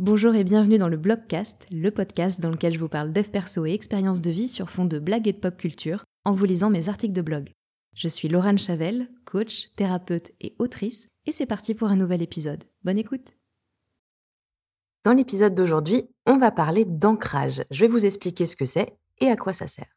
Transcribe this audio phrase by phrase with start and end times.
[0.00, 3.64] Bonjour et bienvenue dans le Blogcast, le podcast dans lequel je vous parle dev perso
[3.64, 6.68] et expériences de vie sur fond de blagues et de pop culture en vous lisant
[6.68, 7.52] mes articles de blog.
[7.94, 12.64] Je suis Laurent Chavel, coach, thérapeute et autrice, et c'est parti pour un nouvel épisode.
[12.82, 13.34] Bonne écoute
[15.04, 17.62] Dans l'épisode d'aujourd'hui, on va parler d'ancrage.
[17.70, 19.94] Je vais vous expliquer ce que c'est et à quoi ça sert.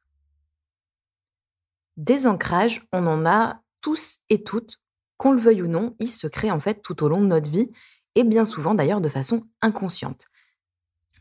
[1.98, 4.80] Des ancrages, on en a tous et toutes,
[5.18, 7.50] qu'on le veuille ou non, ils se créent en fait tout au long de notre
[7.50, 7.72] vie
[8.18, 10.26] et bien souvent d'ailleurs de façon inconsciente.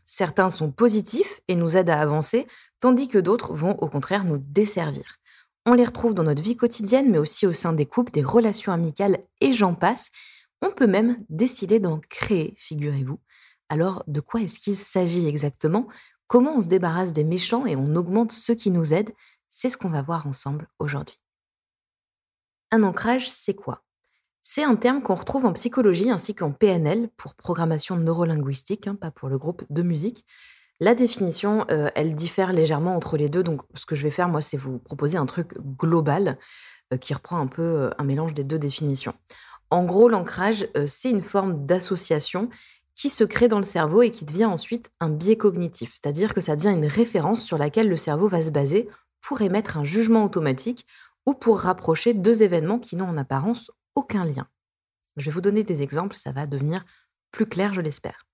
[0.07, 2.47] Certains sont positifs et nous aident à avancer,
[2.79, 5.17] tandis que d'autres vont au contraire nous desservir.
[5.67, 8.71] On les retrouve dans notre vie quotidienne, mais aussi au sein des couples, des relations
[8.71, 10.09] amicales et j'en passe.
[10.63, 13.19] On peut même décider d'en créer, figurez-vous.
[13.69, 15.87] Alors, de quoi est-ce qu'il s'agit exactement?
[16.25, 19.13] Comment on se débarrasse des méchants et on augmente ceux qui nous aident?
[19.51, 21.19] C'est ce qu'on va voir ensemble aujourd'hui.
[22.71, 23.83] Un ancrage, c'est quoi?
[24.49, 29.11] C'est un terme qu'on retrouve en psychologie ainsi qu'en PNL pour programmation neurolinguistique, hein, pas
[29.11, 30.25] pour le groupe de musique.
[30.79, 33.43] La définition, euh, elle diffère légèrement entre les deux.
[33.43, 36.37] Donc, ce que je vais faire, moi, c'est vous proposer un truc global
[36.93, 39.15] euh, qui reprend un peu euh, un mélange des deux définitions.
[39.69, 42.49] En gros, l'ancrage, c'est une forme d'association
[42.95, 45.91] qui se crée dans le cerveau et qui devient ensuite un biais cognitif.
[45.91, 48.87] C'est-à-dire que ça devient une référence sur laquelle le cerveau va se baser
[49.19, 50.87] pour émettre un jugement automatique
[51.25, 54.47] ou pour rapprocher deux événements qui n'ont en apparence aucun lien.
[55.17, 56.85] Je vais vous donner des exemples, ça va devenir
[57.31, 58.27] plus clair, je l'espère.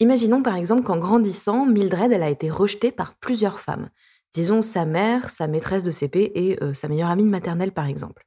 [0.00, 3.88] Imaginons par exemple qu'en grandissant, Mildred elle a été rejetée par plusieurs femmes.
[4.34, 8.26] Disons sa mère, sa maîtresse de CP et euh, sa meilleure amie maternelle par exemple.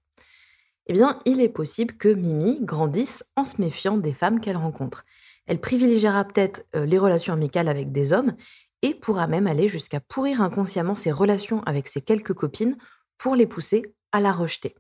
[0.88, 5.06] Eh bien, il est possible que Mimi grandisse en se méfiant des femmes qu'elle rencontre.
[5.46, 8.36] Elle privilégiera peut-être euh, les relations amicales avec des hommes
[8.82, 12.78] et pourra même aller jusqu'à pourrir inconsciemment ses relations avec ses quelques copines
[13.18, 14.76] pour les pousser à la rejeter.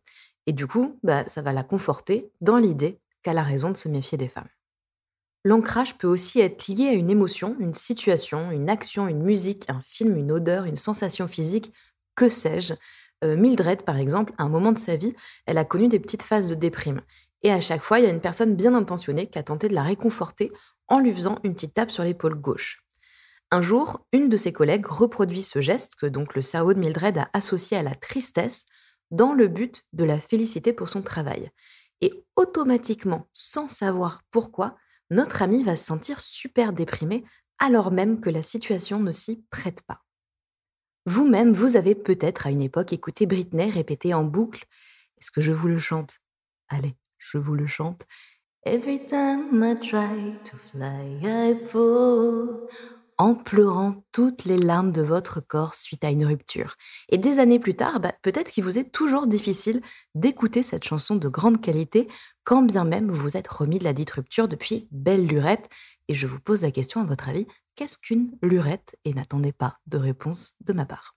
[0.48, 3.88] Et du coup, bah, ça va la conforter dans l'idée qu'elle a raison de se
[3.88, 4.50] méfier des femmes.
[5.46, 9.82] L'ancrage peut aussi être lié à une émotion, une situation, une action, une musique, un
[9.82, 11.74] film, une odeur, une sensation physique,
[12.16, 12.76] que sais-je.
[13.24, 15.14] Euh, Mildred, par exemple, à un moment de sa vie,
[15.46, 17.02] elle a connu des petites phases de déprime.
[17.42, 19.74] Et à chaque fois, il y a une personne bien intentionnée qui a tenté de
[19.74, 20.52] la réconforter
[20.88, 22.84] en lui faisant une petite tape sur l'épaule gauche.
[23.52, 27.18] Un jour, une de ses collègues reproduit ce geste que donc le cerveau de Mildred
[27.18, 28.66] a associé à la tristesse
[29.14, 31.52] dans le but de la féliciter pour son travail.
[32.02, 34.76] Et automatiquement, sans savoir pourquoi,
[35.12, 37.24] notre ami va se sentir super déprimé
[37.60, 40.02] alors même que la situation ne s'y prête pas.
[41.06, 44.66] Vous-même, vous avez peut-être à une époque écouté Britney répéter en boucle
[45.20, 46.20] Est-ce que je vous le chante?
[46.68, 48.06] Allez, je vous le chante.
[48.66, 52.68] Every time I try to fly, I fall
[53.18, 56.76] en pleurant toutes les larmes de votre corps suite à une rupture.
[57.10, 59.82] Et des années plus tard, bah, peut-être qu'il vous est toujours difficile
[60.16, 62.08] d'écouter cette chanson de grande qualité,
[62.44, 65.70] quand bien même vous vous êtes remis de la dite rupture depuis belle lurette.
[66.08, 68.96] Et je vous pose la question, à votre avis, qu'est-ce qu'une lurette?
[69.06, 71.16] Et n'attendez pas de réponse de ma part.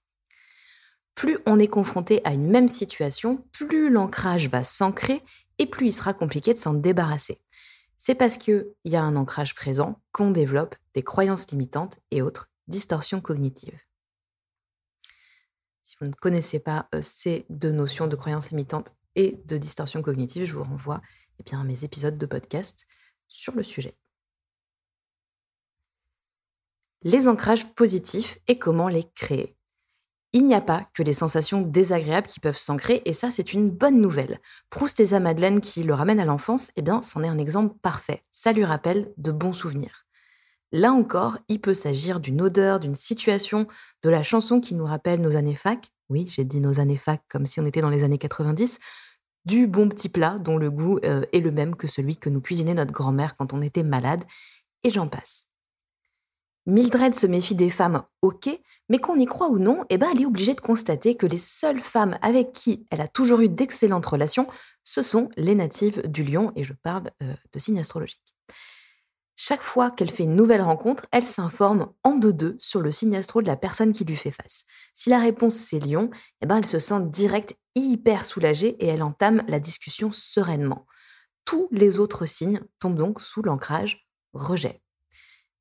[1.14, 5.22] Plus on est confronté à une même situation, plus l'ancrage va s'ancrer
[5.58, 7.40] et plus il sera compliqué de s'en débarrasser
[7.98, 12.50] c'est parce qu'il y a un ancrage présent qu'on développe des croyances limitantes et autres
[12.68, 13.78] distorsions cognitives.
[15.82, 20.02] Si vous ne connaissez pas euh, ces deux notions de croyances limitantes et de distorsions
[20.02, 21.00] cognitives, je vous renvoie
[21.38, 22.86] eh à mes épisodes de podcast
[23.28, 23.96] sur le sujet.
[27.02, 29.55] Les ancrages positifs et comment les créer
[30.36, 33.70] il n'y a pas que les sensations désagréables qui peuvent s'ancrer, et ça, c'est une
[33.70, 34.38] bonne nouvelle.
[34.68, 38.22] Proust et Madeleine qui le ramènent à l'enfance, eh bien, c'en est un exemple parfait.
[38.32, 40.04] Ça lui rappelle de bons souvenirs.
[40.72, 43.66] Là encore, il peut s'agir d'une odeur, d'une situation,
[44.02, 45.90] de la chanson qui nous rappelle nos années fac.
[46.10, 48.78] Oui, j'ai dit nos années fac comme si on était dans les années 90.
[49.46, 52.42] Du bon petit plat dont le goût euh, est le même que celui que nous
[52.42, 54.24] cuisinait notre grand-mère quand on était malade.
[54.84, 55.45] Et j'en passe.
[56.66, 58.50] Mildred se méfie des femmes, ok,
[58.88, 61.38] mais qu'on y croit ou non, eh ben elle est obligée de constater que les
[61.38, 64.48] seules femmes avec qui elle a toujours eu d'excellentes relations,
[64.82, 68.34] ce sont les natives du lion, et je parle euh, de signes astrologiques.
[69.36, 73.42] Chaque fois qu'elle fait une nouvelle rencontre, elle s'informe en deux-deux sur le signe astro
[73.42, 74.64] de la personne qui lui fait face.
[74.94, 76.10] Si la réponse c'est lion,
[76.40, 80.86] eh ben elle se sent direct hyper soulagée et elle entame la discussion sereinement.
[81.44, 84.80] Tous les autres signes tombent donc sous l'ancrage rejet.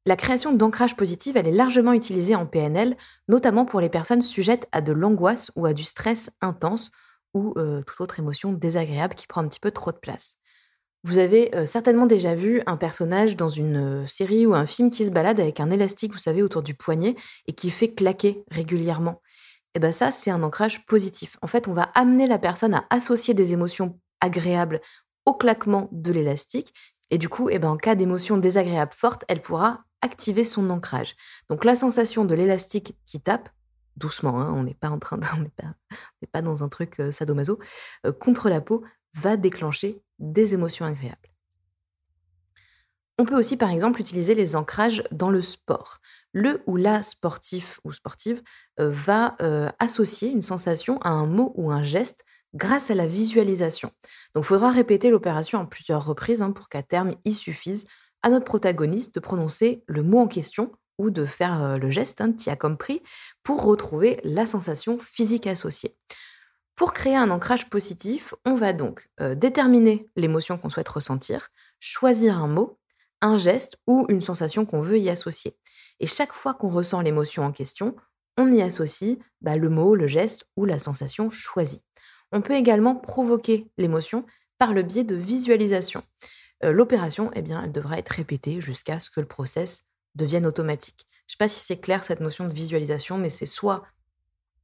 [0.07, 2.95] La création d'ancrage positif, elle est largement utilisée en PNL,
[3.27, 6.91] notamment pour les personnes sujettes à de l'angoisse ou à du stress intense
[7.33, 10.37] ou euh, toute autre émotion désagréable qui prend un petit peu trop de place.
[11.03, 14.91] Vous avez euh, certainement déjà vu un personnage dans une euh, série ou un film
[14.91, 17.15] qui se balade avec un élastique, vous savez, autour du poignet
[17.47, 19.21] et qui fait claquer régulièrement.
[19.73, 21.37] Et bien ça, c'est un ancrage positif.
[21.41, 24.81] En fait, on va amener la personne à associer des émotions agréables
[25.25, 26.73] au claquement de l'élastique
[27.09, 31.15] Et du coup, eh ben, en cas d'émotion désagréable forte, elle pourra activer son ancrage.
[31.49, 33.49] Donc la sensation de l'élastique qui tape,
[33.97, 35.25] doucement, hein, on n'est pas en train de,
[36.21, 37.59] n'est pas, dans un truc euh, sadomaso,
[38.05, 38.83] euh, contre la peau,
[39.15, 41.17] va déclencher des émotions agréables.
[43.17, 45.99] On peut aussi, par exemple, utiliser les ancrages dans le sport.
[46.33, 48.43] Le ou la sportif ou sportive
[48.81, 49.37] euh, va
[49.79, 53.91] associer une sensation à un mot ou un geste grâce à la visualisation.
[54.33, 57.85] Donc, il faudra répéter l'opération en plusieurs reprises hein, pour qu'à terme, il suffise
[58.25, 62.19] à notre protagoniste de prononcer le mot en question ou de faire euh, le geste,
[62.19, 63.01] hein, tu as compris,
[63.43, 65.95] pour retrouver la sensation physique associée.
[66.75, 69.07] Pour créer un ancrage positif, on va donc
[69.37, 71.47] déterminer l'émotion qu'on souhaite ressentir,
[71.79, 72.77] choisir un mot
[73.21, 75.57] un geste ou une sensation qu'on veut y associer.
[75.99, 77.95] Et chaque fois qu'on ressent l'émotion en question,
[78.37, 81.81] on y associe bah, le mot, le geste ou la sensation choisie.
[82.31, 84.25] On peut également provoquer l'émotion
[84.57, 86.03] par le biais de visualisation.
[86.65, 89.85] Euh, l'opération, eh bien, elle devra être répétée jusqu'à ce que le process
[90.15, 91.05] devienne automatique.
[91.27, 93.83] Je ne sais pas si c'est clair cette notion de visualisation, mais c'est soit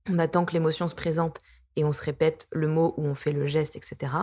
[0.10, 1.40] on attend que l'émotion se présente
[1.76, 4.14] et on se répète le mot ou on fait le geste, etc.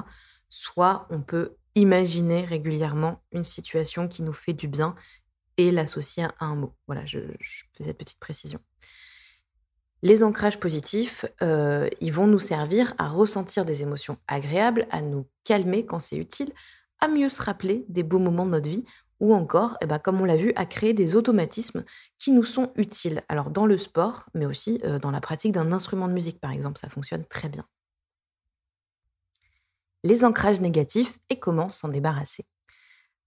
[0.49, 4.97] Soit on peut imaginer régulièrement une situation qui nous fait du bien
[5.57, 6.75] et l'associer à un mot.
[6.87, 7.21] Voilà, je,
[7.75, 8.61] fais cette petite précision.
[10.03, 15.27] Les ancrages positifs, euh, ils vont nous servir à ressentir des émotions agréables, à nous
[15.45, 16.53] calmer quand c'est utile,
[17.01, 18.85] à mieux se rappeler des beaux moments de notre vie,
[19.21, 21.85] ou encore, eh ben, comme on l'a vu, à créer des automatismes
[22.19, 23.23] qui nous sont utiles.
[23.29, 26.53] Alors dans le sport, mais aussi euh, dans la pratique d'un instrument de musique, par
[26.53, 27.65] exemple, ça fonctionne très bien
[30.05, 32.47] les ancrages négatifs et comment s'en débarrasser.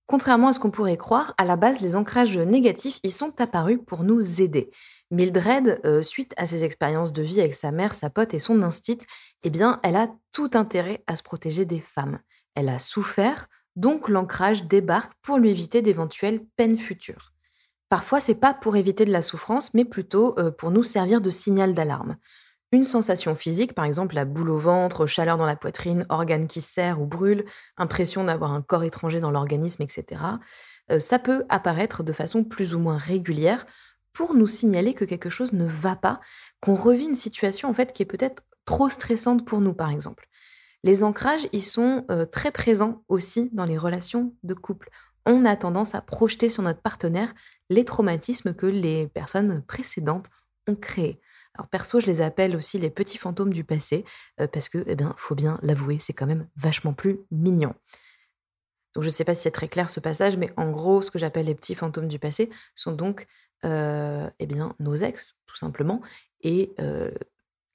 [0.08, 3.80] Contrairement à ce qu'on pourrait croire, à la base, les ancrages négatifs, ils sont apparus
[3.86, 4.70] pour nous aider.
[5.10, 8.62] Mildred, euh, suite à ses expériences de vie avec sa mère, sa pote et son
[8.62, 9.00] instit,
[9.44, 12.20] eh bien, elle a tout intérêt à se protéger des femmes.
[12.56, 17.34] Elle a souffert, donc l'ancrage débarque pour lui éviter d'éventuelles peines futures.
[17.90, 21.30] Parfois, c'est pas pour éviter de la souffrance, mais plutôt euh, pour nous servir de
[21.30, 22.16] signal d'alarme.
[22.72, 26.62] Une sensation physique, par exemple la boule au ventre, chaleur dans la poitrine, organe qui
[26.62, 27.44] serre ou brûle,
[27.76, 30.22] impression d'avoir un corps étranger dans l'organisme, etc.,
[30.90, 33.66] euh, ça peut apparaître de façon plus ou moins régulière
[34.14, 36.22] pour nous signaler que quelque chose ne va pas,
[36.62, 40.28] qu'on revit une situation en fait qui est peut-être trop stressante pour nous, par exemple.
[40.84, 44.90] Les ancrages, ils sont euh, très présents aussi dans les relations de couple.
[45.26, 47.34] On a tendance à projeter sur notre partenaire
[47.70, 50.28] les traumatismes que les personnes précédentes
[50.68, 51.22] ont créés.
[51.54, 54.06] Alors perso, je les appelle aussi les petits fantômes du passé,
[54.40, 57.76] euh, parce que, eh bien, faut bien l'avouer, c'est quand même vachement plus mignon.
[58.96, 61.12] Donc je ne sais pas si c'est très clair ce passage, mais en gros, ce
[61.12, 63.28] que j'appelle les petits fantômes du passé sont donc,
[63.66, 66.02] euh, eh bien, nos ex, tout simplement,
[66.42, 66.74] et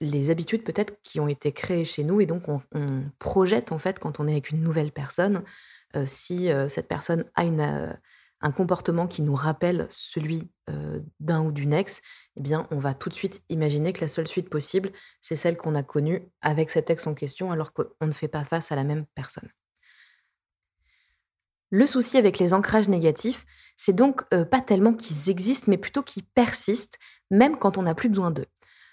[0.00, 2.60] les habitudes peut-être qui ont été créées chez nous, et donc on,
[3.19, 5.43] projette en fait quand on est avec une nouvelle personne,
[6.04, 7.96] si cette personne a une
[8.43, 10.50] un comportement qui nous rappelle celui
[11.20, 12.02] d'un ou d'une ex,
[12.37, 15.56] eh bien, on va tout de suite imaginer que la seule suite possible, c'est celle
[15.56, 18.76] qu'on a connue avec cet ex en question, alors qu'on ne fait pas face à
[18.76, 19.49] la même personne.
[21.70, 23.44] Le souci avec les ancrages négatifs,
[23.76, 26.99] c'est donc pas tellement qu'ils existent, mais plutôt qu'ils persistent,
[27.31, 28.46] même quand on n'a plus besoin d'eux.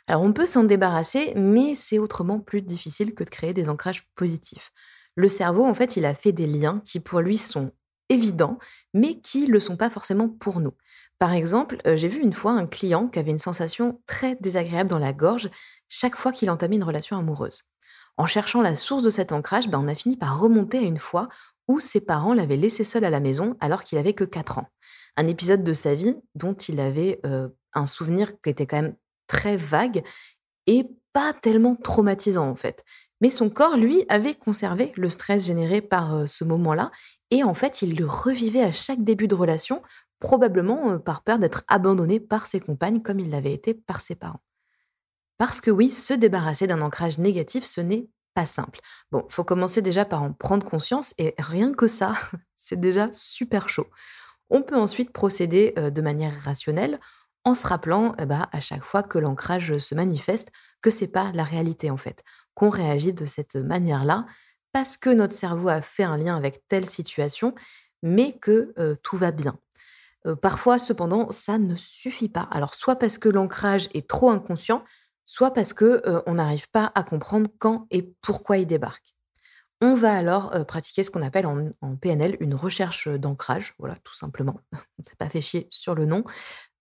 [0.08, 4.08] Alors on peut s'en débarrasser, mais c'est autrement plus difficile que de créer des ancrages
[4.16, 4.72] positifs.
[5.16, 7.72] Le cerveau, en fait, il a fait des liens qui pour lui sont
[8.10, 8.58] évidents,
[8.94, 10.74] mais qui ne le sont pas forcément pour nous.
[11.20, 14.90] Par exemple, euh, j'ai vu une fois un client qui avait une sensation très désagréable
[14.90, 15.50] dans la gorge
[15.88, 17.64] chaque fois qu'il entamait une relation amoureuse.
[18.18, 20.98] En cherchant la source de cet ancrage, ben, on a fini par remonter à une
[20.98, 21.30] fois
[21.68, 24.68] où ses parents l'avaient laissé seul à la maison alors qu'il avait que 4 ans.
[25.16, 28.96] Un épisode de sa vie dont il avait euh, un souvenir qui était quand même
[29.28, 30.04] très vague
[30.68, 32.84] et pas tellement traumatisant en fait.
[33.22, 36.92] Mais son corps, lui, avait conservé le stress généré par euh, ce moment-là
[37.32, 39.82] et en fait, il le revivait à chaque début de relation,
[40.20, 44.16] probablement euh, par peur d'être abandonné par ses compagnes comme il l'avait été par ses
[44.16, 44.42] parents.
[45.38, 48.80] Parce que oui, se débarrasser d'un ancrage négatif, ce n'est pas simple.
[49.12, 52.14] Bon, faut commencer déjà par en prendre conscience et rien que ça,
[52.56, 53.88] c'est déjà super chaud.
[54.50, 57.00] On peut ensuite procéder euh, de manière rationnelle
[57.46, 61.32] en se rappelant eh ben, à chaque fois que l'ancrage se manifeste que c'est pas
[61.34, 62.24] la réalité en fait,
[62.54, 64.26] qu'on réagit de cette manière-là
[64.72, 67.54] parce que notre cerveau a fait un lien avec telle situation,
[68.02, 68.74] mais que
[69.04, 69.60] tout va bien.
[70.42, 72.48] parfois, cependant, ça ne suffit pas.
[72.52, 74.84] Alors, soit parce que l'ancrage est trop inconscient,
[75.28, 79.14] soit parce que on n'arrive pas à comprendre quand et pourquoi il débarque.
[79.80, 84.16] On va alors pratiquer ce qu'on appelle en, en, PNL une recherche d'ancrage, voilà, tout
[84.16, 84.60] simplement.
[84.74, 86.24] On ne s'est pas fait chier sur le nom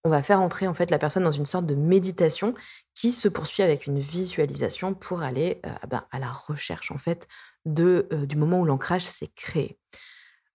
[0.05, 2.55] on va faire entrer en fait la personne dans une sorte de méditation
[2.95, 6.99] qui se poursuit avec une visualisation pour aller euh, ah ben, à la recherche en
[6.99, 7.29] fait
[7.79, 9.79] euh, du moment où l'ancrage s'est créé.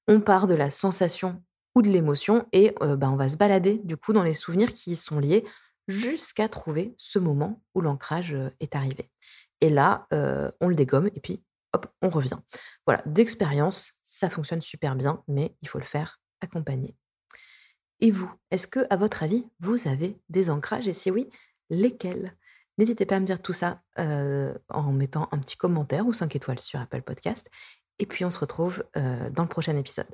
[0.08, 1.42] on part de la sensation
[1.75, 4.94] ou de l'émotion et bah, on va se balader du coup dans les souvenirs qui
[4.94, 5.46] y sont liés
[5.88, 9.12] jusqu'à trouver ce moment où l'ancrage est arrivé.
[9.62, 10.08] Et là,
[10.60, 12.39] on le dégomme et puis hop, on revient.
[12.88, 16.96] Voilà, d'expérience, ça fonctionne super bien, mais il faut le faire accompagné.
[18.00, 21.30] Et vous, est-ce que, à votre avis, vous avez des ancrages Et si oui,
[21.70, 22.34] lesquels?
[22.77, 26.60] N'hésitez pas à me dire tout ça en mettant un petit commentaire ou 5 étoiles
[26.60, 27.50] sur Apple Podcast.
[27.98, 30.06] Et puis on se retrouve dans le prochain épisode.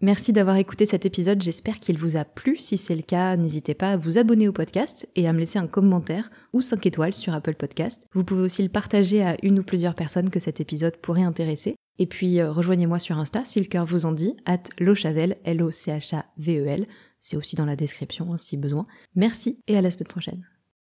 [0.00, 2.58] Merci d'avoir écouté cet épisode, j'espère qu'il vous a plu.
[2.58, 5.58] Si c'est le cas, n'hésitez pas à vous abonner au podcast et à me laisser
[5.58, 8.06] un commentaire ou 5 étoiles sur Apple Podcast.
[8.12, 11.74] Vous pouvez aussi le partager à une ou plusieurs personnes que cet épisode pourrait intéresser.
[11.98, 16.86] Et puis rejoignez-moi sur Insta si le cœur vous en dit, at lochavel, L-O-C-H-A-V-E-L.
[17.20, 18.84] C'est aussi dans la description hein, si besoin.
[19.14, 20.46] Merci et à la semaine prochaine.